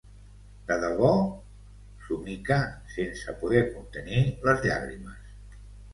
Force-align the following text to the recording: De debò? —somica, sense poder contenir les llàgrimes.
De 0.69 0.77
debò? 0.83 1.11
—somica, 1.27 2.57
sense 2.97 3.35
poder 3.45 3.65
contenir 3.77 4.25
les 4.49 4.67
llàgrimes. 4.69 5.61